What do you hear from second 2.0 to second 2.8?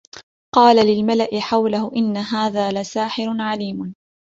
هَذَا